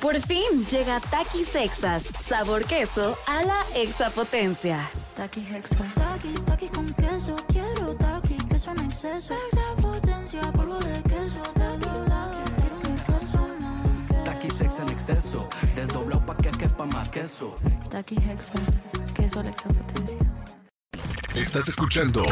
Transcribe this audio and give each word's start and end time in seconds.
Por 0.00 0.18
fin 0.22 0.64
llega 0.70 0.98
Takis 0.98 1.48
Sexas, 1.48 2.08
sabor 2.20 2.64
queso 2.64 3.18
a 3.26 3.42
la 3.42 3.62
exapotencia. 3.74 4.88
Taki 5.14 5.40
Hexa. 5.40 5.76
Taki, 5.94 6.32
taki 6.46 6.68
con 6.68 6.86
queso. 6.94 7.36
Quiero 7.48 7.94
taki, 7.96 8.36
queso 8.48 8.70
en 8.70 8.80
exceso. 8.80 9.34
Exapotencia, 9.52 10.40
polvo 10.52 10.78
de 10.78 11.02
queso. 11.02 11.42
Taki, 11.54 11.88
quiero 12.60 12.76
un 12.78 12.86
exceso 12.96 13.48
más. 13.60 14.24
Taki 14.24 14.48
sex 14.48 14.78
en 14.80 14.88
exceso, 14.88 15.48
desdoblado 15.74 16.24
pa' 16.24 16.36
que 16.36 16.50
quepa 16.50 16.86
más 16.86 17.10
queso. 17.10 17.56
Taki 17.90 18.16
Hexa. 18.16 18.52
Queso 19.14 19.40
a 19.40 19.42
la 19.42 19.50
exapotencia. 19.50 20.18
Estás 21.40 21.68
escuchando 21.68 22.22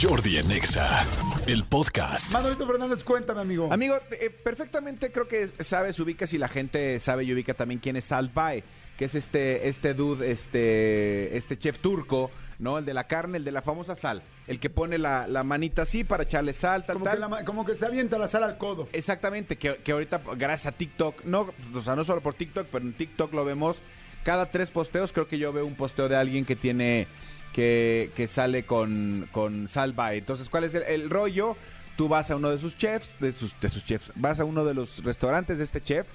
Jordi 0.00 0.38
en 0.38 0.50
Exa, 0.50 1.04
el 1.46 1.62
podcast. 1.64 2.32
Manolito 2.32 2.66
Fernández, 2.66 3.04
cuéntame, 3.04 3.40
amigo. 3.40 3.72
Amigo, 3.72 3.96
eh, 4.10 4.28
perfectamente 4.30 5.12
creo 5.12 5.28
que 5.28 5.46
sabes, 5.62 5.98
ubicas 6.00 6.32
y 6.34 6.38
la 6.38 6.48
gente 6.48 6.98
sabe 6.98 7.24
y 7.24 7.32
ubica 7.32 7.54
también 7.54 7.78
quién 7.80 7.96
es 7.96 8.06
Salt 8.06 8.34
Bae, 8.34 8.64
que 8.98 9.04
es 9.04 9.14
este, 9.14 9.68
este 9.68 9.94
dude, 9.94 10.30
este, 10.32 11.36
este 11.36 11.56
chef 11.58 11.78
turco, 11.78 12.30
¿no? 12.58 12.78
El 12.78 12.84
de 12.84 12.94
la 12.94 13.06
carne, 13.06 13.38
el 13.38 13.44
de 13.44 13.52
la 13.52 13.62
famosa 13.62 13.94
sal, 13.94 14.22
el 14.48 14.58
que 14.58 14.68
pone 14.68 14.98
la, 14.98 15.28
la 15.28 15.44
manita 15.44 15.82
así 15.82 16.02
para 16.02 16.24
echarle 16.24 16.52
sal, 16.52 16.84
tal, 16.84 16.94
como, 16.94 17.04
tal. 17.04 17.14
que 17.14 17.20
la 17.20 17.28
ma- 17.28 17.44
como 17.44 17.64
que 17.64 17.76
se 17.76 17.86
avienta 17.86 18.18
la 18.18 18.26
sal 18.28 18.42
al 18.42 18.58
codo. 18.58 18.88
Exactamente, 18.92 19.56
que, 19.56 19.76
que 19.76 19.92
ahorita, 19.92 20.20
gracias 20.36 20.74
a 20.74 20.76
TikTok, 20.76 21.24
no, 21.24 21.46
o 21.72 21.82
sea, 21.82 21.94
no 21.94 22.04
solo 22.04 22.20
por 22.20 22.34
TikTok, 22.34 22.66
pero 22.72 22.84
en 22.84 22.94
TikTok 22.94 23.32
lo 23.32 23.44
vemos 23.44 23.76
cada 24.26 24.46
tres 24.46 24.72
posteos, 24.72 25.12
creo 25.12 25.28
que 25.28 25.38
yo 25.38 25.52
veo 25.52 25.64
un 25.64 25.76
posteo 25.76 26.08
de 26.08 26.16
alguien 26.16 26.44
que 26.44 26.56
tiene, 26.56 27.06
que, 27.52 28.10
que 28.16 28.26
sale 28.26 28.64
con, 28.64 29.28
con 29.30 29.68
salva. 29.68 30.14
Entonces, 30.14 30.50
¿cuál 30.50 30.64
es 30.64 30.74
el, 30.74 31.08
rollo? 31.08 31.56
Tú 31.96 32.08
vas 32.08 32.28
a 32.32 32.34
uno 32.34 32.50
de 32.50 32.58
sus 32.58 32.76
chefs, 32.76 33.20
de 33.20 33.30
sus, 33.30 33.54
de 33.60 33.68
sus 33.68 33.84
chefs, 33.84 34.10
vas 34.16 34.40
a 34.40 34.44
uno 34.44 34.64
de 34.64 34.74
los 34.74 35.04
restaurantes 35.04 35.58
de 35.58 35.64
este 35.64 35.80
chef, 35.80 36.08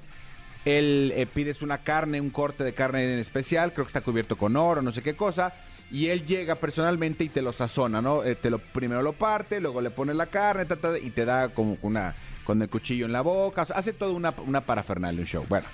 él 0.66 1.14
eh, 1.16 1.26
pides 1.26 1.62
una 1.62 1.78
carne, 1.78 2.20
un 2.20 2.32
corte 2.32 2.66
de 2.66 2.74
carne 2.74 3.14
en 3.14 3.18
especial, 3.18 3.72
creo 3.72 3.86
que 3.86 3.92
está 3.92 4.02
cubierto 4.02 4.38
con 4.38 4.58
oro, 4.58 4.82
no 4.82 4.92
sé 4.92 5.02
qué 5.02 5.16
cosa, 5.16 5.54
y 5.90 6.08
él 6.10 6.26
llega 6.26 6.56
personalmente 6.56 7.24
y 7.24 7.30
te 7.30 7.42
lo 7.42 7.54
sazona, 7.54 8.02
¿no? 8.02 8.26
Eh, 8.26 8.36
te 8.36 8.50
lo 8.50 8.60
primero 8.60 9.02
lo 9.02 9.14
parte, 9.14 9.62
luego 9.62 9.80
le 9.80 9.90
pone 9.90 10.14
la 10.14 10.26
carne, 10.26 10.66
ta, 10.66 10.76
ta, 10.76 11.00
y 11.00 11.12
te 11.12 11.24
da 11.24 11.48
como 11.54 11.78
una 11.82 12.14
con 12.44 12.62
el 12.62 12.68
cuchillo 12.70 13.06
en 13.06 13.14
la 13.14 13.22
boca, 13.22 13.62
hace 13.74 13.94
toda 13.94 14.12
una, 14.12 14.34
una 14.46 14.66
parafernalia, 14.66 15.22
un 15.22 15.28
show. 15.28 15.46
Bueno, 15.48 15.68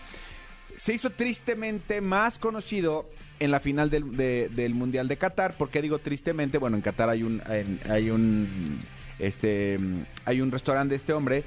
se 0.77 0.93
hizo 0.93 1.09
tristemente 1.09 1.99
más 1.99 2.39
conocido 2.39 3.05
en 3.39 3.51
la 3.51 3.59
final 3.59 3.89
del, 3.89 4.15
de- 4.15 4.47
del 4.49 4.73
Mundial 4.73 5.07
de 5.09 5.17
Qatar. 5.17 5.57
¿Por 5.57 5.69
qué 5.69 5.81
digo 5.81 5.99
tristemente? 5.99 6.57
Bueno, 6.57 6.77
en 6.77 6.81
Qatar 6.81 7.09
hay 7.09 7.23
un, 7.23 7.41
en- 7.49 7.81
hay 7.89 8.09
un, 8.09 8.81
este, 9.19 9.77
hay 10.25 10.39
un 10.41 10.51
restaurante 10.51 10.91
de 10.93 10.95
este 10.97 11.13
hombre 11.13 11.43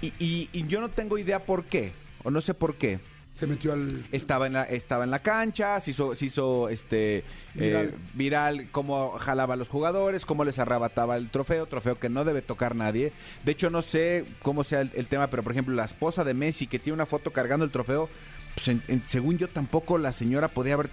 y, 0.00 0.12
y- 0.18 0.48
y 0.52 0.66
yo 0.66 0.80
no 0.80 0.88
tengo 0.88 1.18
idea 1.18 1.44
por 1.44 1.64
qué, 1.64 1.92
o 2.24 2.30
no 2.30 2.40
sé 2.40 2.54
por 2.54 2.76
qué. 2.76 2.98
Se 3.34 3.46
metió 3.46 3.72
al. 3.72 4.04
Estaba 4.12 4.46
en 4.46 4.52
la, 4.52 4.64
estaba 4.64 5.04
en 5.04 5.10
la 5.10 5.20
cancha, 5.20 5.80
se 5.80 5.92
hizo, 5.92 6.14
se 6.14 6.26
hizo 6.26 6.68
este 6.68 7.24
Viral. 7.54 7.86
eh, 7.86 7.94
viral 8.12 8.68
cómo 8.70 9.12
jalaba 9.18 9.54
a 9.54 9.56
los 9.56 9.68
jugadores, 9.68 10.26
cómo 10.26 10.44
les 10.44 10.58
arrebataba 10.58 11.16
el 11.16 11.30
trofeo, 11.30 11.64
trofeo 11.64 11.98
que 11.98 12.10
no 12.10 12.26
debe 12.26 12.42
tocar 12.42 12.76
nadie. 12.76 13.10
De 13.42 13.52
hecho, 13.52 13.70
no 13.70 13.80
sé 13.80 14.26
cómo 14.42 14.64
sea 14.64 14.82
el, 14.82 14.90
el 14.94 15.06
tema, 15.06 15.28
pero 15.28 15.42
por 15.42 15.52
ejemplo, 15.52 15.74
la 15.74 15.86
esposa 15.86 16.24
de 16.24 16.34
Messi 16.34 16.66
que 16.66 16.78
tiene 16.78 16.92
una 16.94 17.06
foto 17.06 17.30
cargando 17.32 17.64
el 17.64 17.70
trofeo, 17.70 18.10
pues 18.54 18.68
en- 18.68 18.82
en- 18.88 19.06
según 19.06 19.38
yo 19.38 19.48
tampoco 19.48 19.98
la 19.98 20.12
señora 20.12 20.48
podía 20.48 20.74
haber 20.74 20.90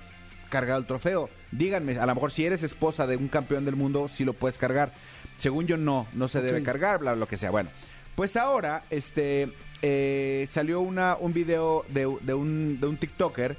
cargado 0.50 0.80
el 0.80 0.88
trofeo. 0.88 1.30
Díganme, 1.52 1.98
a 1.98 2.06
lo 2.06 2.16
mejor 2.16 2.32
si 2.32 2.46
eres 2.46 2.64
esposa 2.64 3.06
de 3.08 3.18
un 3.18 3.28
campeón 3.28 3.66
del 3.66 3.76
mundo, 3.76 4.10
sí 4.12 4.24
lo 4.26 4.34
puedes 4.34 4.58
cargar. 4.58 4.94
Según 5.38 5.68
yo 5.68 5.78
no, 5.78 6.08
no 6.14 6.28
se 6.28 6.42
debe 6.42 6.64
cargar, 6.64 7.00
bla, 7.00 7.16
lo 7.16 7.28
que 7.28 7.38
sea. 7.38 7.50
Bueno, 7.52 7.70
pues 8.16 8.36
ahora, 8.36 8.84
este, 8.90 9.50
eh, 9.82 10.48
salió 10.50 10.82
una, 10.82 11.16
un 11.20 11.34
video 11.34 11.86
de, 11.90 12.02
de 12.22 12.34
un, 12.34 12.80
de 12.80 12.88
un 12.88 12.98
TikToker 12.98 13.56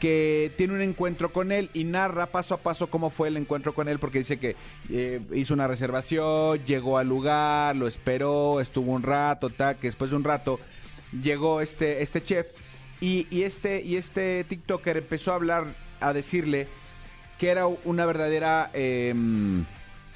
que 0.00 0.52
tiene 0.58 0.74
un 0.74 0.82
encuentro 0.82 1.32
con 1.32 1.52
él 1.52 1.70
y 1.72 1.84
narra 1.84 2.26
paso 2.26 2.52
a 2.54 2.58
paso 2.58 2.88
cómo 2.88 3.08
fue 3.08 3.28
el 3.28 3.36
encuentro 3.38 3.72
con 3.72 3.88
él, 3.88 3.98
porque 3.98 4.18
dice 4.18 4.38
que 4.38 4.54
eh, 4.90 5.20
hizo 5.32 5.54
una 5.54 5.66
reservación, 5.68 6.58
llegó 6.66 6.98
al 6.98 7.08
lugar, 7.08 7.74
lo 7.76 7.86
esperó, 7.88 8.60
estuvo 8.60 8.92
un 8.92 9.02
rato, 9.02 9.48
tal, 9.48 9.76
que 9.76 9.86
después 9.86 10.10
de 10.10 10.16
un 10.16 10.24
rato 10.24 10.60
llegó 11.22 11.62
este, 11.62 12.02
este 12.02 12.22
chef 12.22 12.46
y, 13.00 13.26
y 13.30 13.42
este, 13.42 13.82
y 13.82 13.96
este 13.96 14.44
TikToker 14.44 14.96
empezó 14.98 15.32
a 15.32 15.36
hablar, 15.36 15.66
a 16.00 16.12
decirle 16.12 16.68
que 17.38 17.48
era 17.48 17.66
una 17.66 18.06
verdadera... 18.06 18.70
em, 18.72 19.64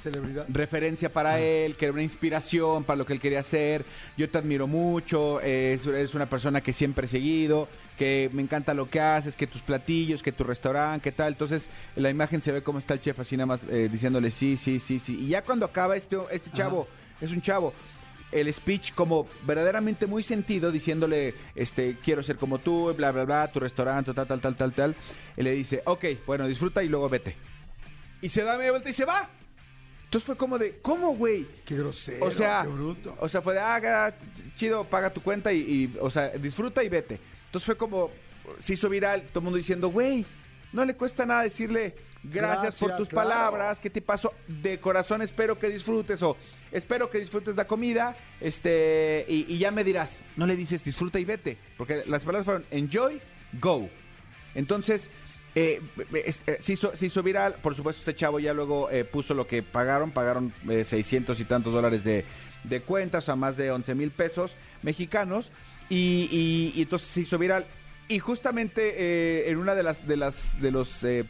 Celebridad. 0.01 0.47
referencia 0.49 1.13
para 1.13 1.39
él, 1.39 1.75
que 1.75 1.85
era 1.85 1.93
una 1.93 2.01
inspiración 2.01 2.83
para 2.83 2.97
lo 2.97 3.05
que 3.05 3.13
él 3.13 3.19
quería 3.19 3.41
hacer. 3.41 3.85
Yo 4.17 4.27
te 4.31 4.39
admiro 4.39 4.65
mucho, 4.65 5.39
es, 5.41 5.85
eres 5.85 6.15
una 6.15 6.25
persona 6.25 6.61
que 6.61 6.73
siempre 6.73 7.05
he 7.05 7.07
seguido, 7.07 7.67
que 7.99 8.27
me 8.33 8.41
encanta 8.41 8.73
lo 8.73 8.89
que 8.89 8.99
haces, 8.99 9.35
que 9.35 9.45
tus 9.45 9.61
platillos, 9.61 10.23
que 10.23 10.31
tu 10.31 10.43
restaurante, 10.43 11.03
que 11.03 11.11
tal. 11.11 11.33
Entonces, 11.33 11.69
en 11.95 12.01
la 12.01 12.09
imagen 12.09 12.41
se 12.41 12.51
ve 12.51 12.63
cómo 12.63 12.79
está 12.79 12.95
el 12.95 13.01
chef 13.01 13.19
así 13.19 13.37
nada 13.37 13.45
más 13.45 13.61
eh, 13.69 13.89
diciéndole 13.91 14.31
sí, 14.31 14.57
sí, 14.57 14.79
sí, 14.79 14.97
sí. 14.97 15.19
Y 15.21 15.27
ya 15.27 15.43
cuando 15.43 15.67
acaba 15.67 15.95
este, 15.95 16.17
este 16.31 16.49
chavo, 16.49 16.87
es 17.21 17.31
un 17.31 17.41
chavo. 17.43 17.71
El 18.31 18.53
speech 18.53 18.93
como 18.93 19.27
verdaderamente 19.45 20.07
muy 20.07 20.23
sentido, 20.23 20.71
diciéndole, 20.71 21.35
este, 21.55 21.97
quiero 22.03 22.23
ser 22.23 22.37
como 22.37 22.59
tú, 22.59 22.93
bla, 22.93 23.11
bla, 23.11 23.25
bla, 23.25 23.51
tu 23.51 23.59
restaurante, 23.59 24.13
tal, 24.13 24.25
tal, 24.27 24.39
tal, 24.39 24.55
tal, 24.55 24.73
tal. 24.73 24.95
Él 25.37 25.43
le 25.45 25.51
dice, 25.53 25.81
ok, 25.85 26.05
bueno, 26.25 26.47
disfruta 26.47 26.81
y 26.83 26.87
luego 26.89 27.09
vete. 27.09 27.35
Y 28.21 28.29
se 28.29 28.43
da 28.43 28.57
media 28.57 28.71
vuelta 28.71 28.89
y 28.89 28.93
se 28.93 29.03
va. 29.05 29.29
Entonces 30.05 30.25
fue 30.25 30.35
como 30.37 30.57
de, 30.57 30.79
¿cómo, 30.81 31.15
güey? 31.15 31.45
Qué 31.65 31.75
grosero. 31.75 32.25
O 32.25 32.31
sea, 32.31 32.61
Qué 32.63 32.67
bruto. 32.69 33.15
o 33.19 33.29
sea, 33.29 33.41
fue 33.41 33.53
de, 33.53 33.59
ah, 33.61 33.79
ch- 33.79 34.13
ch- 34.13 34.55
chido, 34.55 34.83
paga 34.83 35.09
tu 35.09 35.21
cuenta 35.21 35.53
y, 35.53 35.59
y, 35.59 35.97
o 36.01 36.09
sea, 36.11 36.29
disfruta 36.29 36.83
y 36.83 36.89
vete. 36.89 37.19
Entonces 37.45 37.65
fue 37.65 37.77
como, 37.77 38.11
se 38.59 38.73
hizo 38.73 38.89
viral, 38.89 39.23
todo 39.29 39.39
el 39.39 39.43
mundo 39.45 39.57
diciendo, 39.57 39.87
güey, 39.89 40.25
no 40.73 40.85
le 40.85 40.95
cuesta 40.95 41.25
nada 41.25 41.43
decirle 41.43 41.95
gracias, 42.23 42.77
por 42.79 42.95
tus 42.97 43.07
claro. 43.09 43.27
palabras, 43.29 43.79
¿qué 43.79 43.89
te 43.89 44.01
pasó? 44.01 44.33
De 44.47 44.79
corazón 44.79 45.21
espero 45.21 45.57
que 45.59 45.67
disfrutes 45.69 46.21
o 46.23 46.37
espero 46.71 47.09
que 47.09 47.19
disfrutes 47.19 47.55
la 47.55 47.65
comida, 47.65 48.15
este, 48.39 49.25
y, 49.27 49.45
y 49.47 49.57
ya 49.57 49.71
me 49.71 49.83
dirás. 49.83 50.19
No 50.35 50.45
le 50.45 50.55
dices 50.55 50.83
disfruta 50.83 51.19
y 51.19 51.25
vete, 51.25 51.57
porque 51.77 52.03
las 52.07 52.23
palabras 52.23 52.45
fueron 52.45 52.65
enjoy, 52.71 53.19
go. 53.59 53.89
Entonces, 54.55 55.09
eh, 55.55 55.81
es- 56.25 56.41
eh, 56.47 56.57
se, 56.59 56.73
hizo, 56.73 56.95
se 56.95 57.05
hizo 57.07 57.23
viral. 57.23 57.55
Por 57.61 57.75
supuesto, 57.75 58.01
este 58.01 58.15
chavo 58.15 58.39
ya 58.39 58.53
luego 58.53 58.89
eh, 58.89 59.03
puso 59.05 59.33
lo 59.33 59.47
que 59.47 59.63
pagaron. 59.63 60.11
Pagaron 60.11 60.53
eh, 60.69 60.85
600 60.85 61.39
y 61.39 61.45
tantos 61.45 61.73
dólares 61.73 62.03
de, 62.03 62.25
de 62.63 62.81
cuentas, 62.81 63.23
o 63.23 63.25
sea, 63.25 63.35
más 63.35 63.57
de 63.57 63.71
11 63.71 63.95
mil 63.95 64.11
pesos 64.11 64.55
mexicanos. 64.81 65.51
Y, 65.89 66.29
y- 66.31 66.73
y 66.79 66.83
entonces 66.83 67.09
se 67.09 67.21
hizo 67.21 67.37
viral. 67.37 67.65
Y 68.07 68.19
justamente 68.19 68.93
eh, 68.97 69.49
en 69.49 69.57
una 69.57 69.73
de 69.75 69.83
las 69.83 70.05
de 70.07 70.17
las 70.17 70.59
de 70.61 70.71
los 70.71 71.03
eh, 71.03 71.25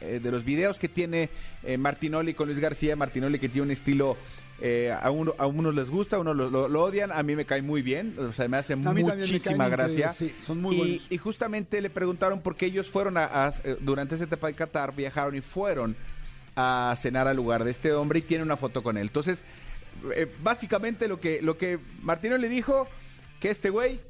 eh, 0.00 0.20
de 0.22 0.30
los 0.30 0.44
videos 0.44 0.78
que 0.78 0.88
tiene 0.88 1.30
eh, 1.62 1.78
Martinoli 1.78 2.34
con 2.34 2.48
Luis 2.48 2.58
García, 2.60 2.96
Martinoli 2.96 3.38
que 3.38 3.48
tiene 3.48 3.66
un 3.66 3.70
estilo 3.70 4.16
eh, 4.60 4.92
a, 5.00 5.10
uno, 5.10 5.32
a 5.38 5.46
unos 5.46 5.74
les 5.74 5.90
gusta, 5.90 6.16
a 6.16 6.18
unos 6.20 6.36
lo, 6.36 6.50
lo- 6.50 6.68
lo 6.68 6.82
odian, 6.82 7.10
a 7.12 7.22
mí 7.22 7.34
me 7.36 7.44
cae 7.44 7.60
muy 7.62 7.82
bien, 7.82 8.14
o 8.18 8.32
sea, 8.32 8.46
me 8.48 8.56
hace 8.56 8.74
me 8.76 8.92
muchísima 8.94 9.68
gracia. 9.68 10.12
sí, 10.12 10.34
son 10.42 10.60
muy 10.60 10.74
y, 10.74 10.78
buenos. 10.78 11.06
y 11.10 11.18
justamente 11.18 11.80
le 11.80 11.90
preguntaron 11.90 12.40
por 12.40 12.56
qué 12.56 12.66
ellos 12.66 12.88
fueron 12.90 13.16
a, 13.16 13.24
a- 13.46 13.52
eh, 13.64 13.76
durante 13.80 14.14
esa 14.16 14.24
etapa 14.24 14.46
de 14.48 14.54
Qatar, 14.54 14.94
viajaron 14.94 15.34
y 15.36 15.40
fueron 15.40 15.96
a 16.56 16.94
cenar 16.98 17.26
al 17.26 17.36
lugar 17.36 17.64
de 17.64 17.70
este 17.72 17.92
hombre 17.92 18.20
y 18.20 18.22
tiene 18.22 18.44
una 18.44 18.56
foto 18.56 18.82
con 18.82 18.96
él. 18.96 19.08
Entonces, 19.08 19.44
eh, 20.14 20.30
básicamente 20.42 21.08
lo 21.08 21.18
que, 21.20 21.42
lo 21.42 21.58
que 21.58 21.78
Martino 22.02 22.38
le 22.38 22.48
dijo, 22.48 22.86
que 23.40 23.50
este 23.50 23.70
güey 23.70 24.00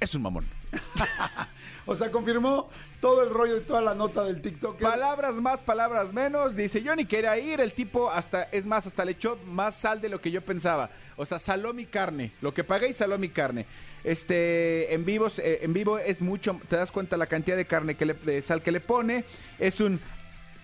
es 0.00 0.14
un 0.14 0.22
mamón. 0.22 0.46
O 1.88 1.96
sea, 1.96 2.10
confirmó 2.10 2.68
todo 3.00 3.22
el 3.22 3.30
rollo 3.30 3.56
y 3.56 3.60
toda 3.62 3.80
la 3.80 3.94
nota 3.94 4.22
del 4.22 4.42
TikTok. 4.42 4.78
Palabras 4.78 5.36
más, 5.36 5.62
palabras 5.62 6.12
menos. 6.12 6.54
Dice, 6.54 6.82
yo 6.82 6.94
ni 6.94 7.06
quería 7.06 7.38
ir. 7.38 7.62
El 7.62 7.72
tipo 7.72 8.10
hasta, 8.10 8.42
es 8.42 8.66
más, 8.66 8.86
hasta 8.86 9.06
le 9.06 9.12
echó 9.12 9.38
más 9.46 9.74
sal 9.74 9.98
de 10.02 10.10
lo 10.10 10.20
que 10.20 10.30
yo 10.30 10.42
pensaba. 10.42 10.90
O 11.16 11.24
sea, 11.24 11.38
saló 11.38 11.72
mi 11.72 11.86
carne. 11.86 12.32
Lo 12.42 12.52
que 12.52 12.62
pagué 12.62 12.90
y 12.90 12.92
saló 12.92 13.16
mi 13.16 13.30
carne. 13.30 13.64
Este, 14.04 14.92
en 14.92 15.06
vivo, 15.06 15.28
eh, 15.38 15.60
en 15.62 15.72
vivo 15.72 15.98
es 15.98 16.20
mucho, 16.20 16.60
te 16.68 16.76
das 16.76 16.92
cuenta 16.92 17.16
la 17.16 17.26
cantidad 17.26 17.56
de 17.56 17.64
carne 17.64 17.94
que 17.94 18.04
le, 18.04 18.12
de 18.12 18.42
sal 18.42 18.60
que 18.60 18.70
le 18.70 18.80
pone. 18.80 19.24
Es 19.58 19.80
un, 19.80 19.98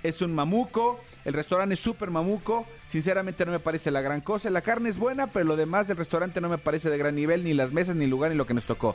es 0.05 0.23
un 0.23 0.33
mamuco. 0.33 1.01
El 1.25 1.33
restaurante 1.33 1.75
es 1.75 1.81
súper 1.81 2.11
mamuco. 2.11 2.67
Sinceramente 2.89 3.45
no 3.45 3.51
me 3.51 3.59
parece 3.59 3.91
la 3.91 4.03
gran 4.03 4.21
cosa. 4.21 4.51
La 4.51 4.61
carne 4.61 4.91
es 4.91 4.99
buena, 4.99 5.27
pero 5.27 5.47
lo 5.47 5.56
demás 5.56 5.89
del 5.89 5.97
restaurante 5.97 6.41
no 6.41 6.49
me 6.49 6.59
parece 6.59 6.91
de 6.91 6.99
gran 6.99 7.17
nivel. 7.17 7.43
Ni 7.43 7.55
las 7.55 7.73
mesas, 7.73 7.97
ni 7.97 8.05
el 8.05 8.11
lugar, 8.11 8.31
ni 8.31 8.37
lo 8.37 8.47
que 8.47 8.55
nos 8.55 8.65
tocó. 8.65 8.95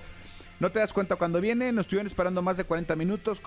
No 0.59 0.71
te 0.71 0.79
das 0.79 0.93
cuenta 0.93 1.15
cuando 1.15 1.41
viene, 1.41 1.71
nos 1.71 1.85
estuvieron 1.85 2.07
esperando 2.07 2.41
más 2.41 2.57
de 2.57 2.65
40 2.65 2.95
minutos 2.97 3.41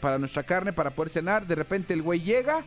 para 0.00 0.18
nuestra 0.18 0.42
carne, 0.42 0.72
para 0.72 0.90
poder 0.90 1.10
cenar. 1.10 1.46
De 1.46 1.54
repente 1.54 1.94
el 1.94 2.02
güey 2.02 2.20
llega, 2.20 2.62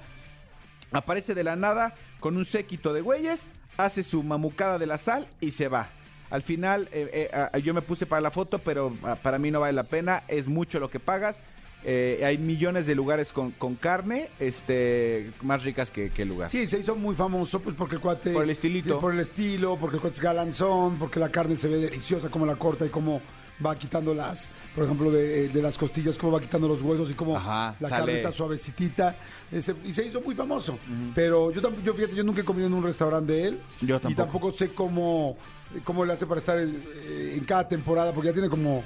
aparece 0.91 1.35
de 1.35 1.43
la 1.43 1.55
nada 1.55 1.93
con 2.19 2.35
un 2.35 2.45
séquito 2.45 2.93
de 2.93 3.01
güeyes, 3.01 3.47
hace 3.77 4.01
su 4.01 4.23
mamucada 4.23 4.79
de 4.79 4.87
la 4.87 4.97
sal 4.97 5.27
y 5.39 5.51
se 5.51 5.67
va. 5.67 5.89
Al 6.31 6.41
final 6.41 6.89
eh, 6.91 7.29
eh, 7.31 7.61
yo 7.61 7.75
me 7.75 7.83
puse 7.83 8.07
para 8.07 8.21
la 8.21 8.31
foto, 8.31 8.57
pero 8.57 8.97
ah, 9.03 9.17
para 9.21 9.37
mí 9.37 9.51
no 9.51 9.59
vale 9.59 9.73
la 9.73 9.83
pena. 9.83 10.23
Es 10.27 10.47
mucho 10.47 10.79
lo 10.79 10.89
que 10.89 10.99
pagas. 10.99 11.39
Eh, 11.83 12.21
hay 12.23 12.37
millones 12.37 12.85
de 12.85 12.93
lugares 12.93 13.31
con, 13.33 13.51
con 13.51 13.75
carne 13.75 14.29
este, 14.39 15.31
más 15.41 15.63
ricas 15.63 15.89
que, 15.89 16.09
que 16.11 16.21
el 16.21 16.29
lugar. 16.29 16.49
Sí, 16.49 16.67
se 16.67 16.79
hizo 16.79 16.95
muy 16.95 17.15
famoso 17.15 17.59
pues 17.59 17.75
porque 17.75 17.95
el 17.95 18.01
cuate... 18.01 18.31
Por 18.31 18.43
el 18.43 18.49
estilito. 18.51 18.95
Sí, 18.95 19.01
por 19.01 19.13
el 19.13 19.19
estilo, 19.19 19.77
porque 19.79 19.95
el 19.97 20.01
cuate 20.01 20.15
es 20.17 20.21
galanzón, 20.21 20.97
porque 20.99 21.19
la 21.19 21.29
carne 21.29 21.57
se 21.57 21.67
ve 21.67 21.77
deliciosa, 21.77 22.29
como 22.29 22.45
la 22.45 22.55
corta 22.55 22.85
y 22.85 22.89
como 22.89 23.21
va 23.65 23.75
quitando 23.77 24.13
las, 24.15 24.49
por 24.73 24.85
ejemplo, 24.85 25.11
de, 25.11 25.49
de 25.49 25.61
las 25.61 25.77
costillas, 25.77 26.17
cómo 26.17 26.33
va 26.33 26.41
quitando 26.41 26.67
los 26.67 26.81
huesos 26.81 27.11
y 27.11 27.13
cómo 27.13 27.37
Ajá, 27.37 27.75
la 27.79 27.89
sale- 27.89 28.05
carnita 28.13 28.31
suavecitita. 28.31 29.15
Ese- 29.51 29.75
y 29.85 29.91
se 29.91 30.05
hizo 30.05 30.19
muy 30.21 30.33
famoso. 30.35 30.79
Pero 31.13 31.51
yo 31.51 31.61
tampoco, 31.61 31.83
yo 31.85 31.93
fíjate, 31.93 32.15
yo 32.15 32.23
nunca 32.23 32.41
he 32.41 32.45
comido 32.45 32.67
en 32.67 32.73
un 32.73 32.83
restaurante 32.83 33.33
de 33.33 33.47
él. 33.49 33.59
Yo 33.81 33.97
Y 33.97 33.99
tampoco. 33.99 34.15
tampoco 34.15 34.51
sé 34.51 34.69
cómo, 34.69 35.37
cómo 35.83 36.05
le 36.05 36.13
hace 36.13 36.25
para 36.25 36.39
estar 36.39 36.57
en, 36.59 36.83
en 37.07 37.43
cada 37.45 37.67
temporada, 37.67 38.11
porque 38.13 38.29
ya 38.29 38.33
tiene 38.33 38.49
como 38.49 38.83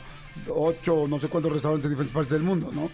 ocho 0.49 1.07
no 1.07 1.19
sé 1.19 1.27
cuántos 1.27 1.51
restaurantes 1.51 1.85
en 1.85 1.91
diferentes 1.91 2.13
partes 2.13 2.31
del 2.31 2.43
mundo, 2.43 2.71
¿no? 2.73 2.89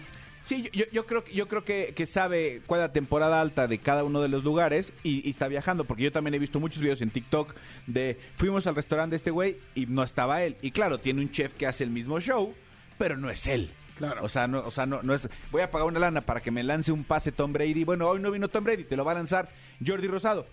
Sí, 0.46 0.68
yo, 0.72 0.84
yo- 0.92 1.06
creo, 1.06 1.22
que- 1.22 1.32
yo 1.32 1.46
creo 1.46 1.64
que, 1.64 1.92
que 1.94 2.04
sabe 2.04 2.62
cuál 2.66 2.80
es 2.80 2.88
la 2.88 2.92
temporada 2.92 3.40
alta 3.40 3.68
de 3.68 3.78
cada 3.78 4.02
uno 4.04 4.20
de 4.20 4.28
los 4.28 4.42
lugares 4.42 4.92
y, 5.04 5.26
y 5.26 5.30
está 5.30 5.46
viajando, 5.48 5.84
porque 5.84 6.02
yo 6.02 6.12
también 6.12 6.34
he 6.34 6.38
visto 6.40 6.58
muchos 6.58 6.80
videos 6.82 7.00
en 7.00 7.10
TikTok 7.10 7.54
de 7.86 8.18
fuimos 8.34 8.66
al 8.66 8.74
restaurante 8.74 9.12
de 9.12 9.16
este 9.18 9.30
güey 9.30 9.56
y 9.76 9.86
no 9.86 10.02
estaba 10.02 10.42
él. 10.42 10.56
Y 10.60 10.72
claro, 10.72 10.98
tiene 10.98 11.20
un 11.20 11.30
chef 11.30 11.54
que 11.54 11.66
hace 11.66 11.84
el 11.84 11.90
mismo 11.90 12.18
show, 12.20 12.54
pero 12.98 13.16
no 13.16 13.30
es 13.30 13.46
él. 13.46 13.70
Claro. 13.96 14.24
O 14.24 14.28
sea, 14.28 14.48
no, 14.48 14.60
o 14.66 14.70
sea, 14.72 14.84
no, 14.84 15.00
no 15.02 15.14
es. 15.14 15.28
Voy 15.52 15.62
a 15.62 15.70
pagar 15.70 15.86
una 15.86 16.00
lana 16.00 16.22
para 16.22 16.40
que 16.40 16.50
me 16.50 16.64
lance 16.64 16.90
un 16.90 17.04
pase 17.04 17.30
Tom 17.30 17.52
Brady. 17.52 17.84
Bueno, 17.84 18.08
hoy 18.08 18.18
no 18.20 18.30
vino 18.32 18.48
Tom 18.48 18.64
Brady, 18.64 18.82
te 18.84 18.96
lo 18.96 19.04
va 19.04 19.12
a 19.12 19.16
lanzar 19.16 19.48
Jordi 19.86 20.08
Rosado. 20.08 20.46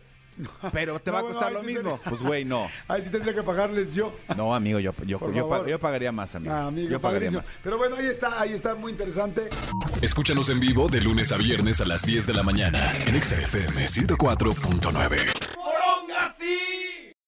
Pero 0.71 0.99
te 0.99 1.11
va 1.11 1.19
a 1.19 1.21
costar 1.23 1.51
lo 1.51 1.63
mismo. 1.63 1.81
sería- 1.97 2.09
Pues 2.09 2.21
güey, 2.21 2.45
no. 2.45 2.67
Ahí 2.87 3.01
sí 3.03 3.09
tendría 3.09 3.33
que 3.33 3.43
pagarles 3.43 3.93
yo. 3.93 4.13
No, 4.35 4.53
amigo, 4.55 4.79
yo, 4.79 4.93
yo, 5.05 5.19
yo, 5.33 5.67
yo 5.67 5.79
pagaría 5.79 6.11
más, 6.11 6.35
amigo. 6.35 6.53
Ah, 6.53 6.67
amigo, 6.67 6.89
yo 6.89 6.99
pagaría 7.01 7.29
padrísimo. 7.29 7.41
más. 7.53 7.59
Pero 7.63 7.77
bueno, 7.77 7.95
ahí 7.97 8.07
está, 8.07 8.39
ahí 8.41 8.53
está, 8.53 8.75
muy 8.75 8.91
interesante. 8.91 9.49
Escúchanos 10.01 10.49
en 10.49 10.59
vivo 10.59 10.87
de 10.87 11.01
lunes 11.01 11.31
a 11.31 11.37
viernes 11.37 11.81
a 11.81 11.85
las 11.85 12.03
10 12.03 12.25
de 12.27 12.33
la 12.33 12.43
mañana 12.43 12.91
en 13.05 13.15
Exa 13.15 13.35
FM 13.41 13.85
104.9. 13.87 15.48